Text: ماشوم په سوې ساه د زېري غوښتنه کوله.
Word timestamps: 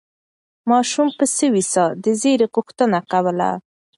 ماشوم 0.69 1.07
په 1.17 1.25
سوې 1.37 1.63
ساه 1.73 1.91
د 2.03 2.05
زېري 2.21 2.47
غوښتنه 2.53 2.99
کوله. 3.11 3.51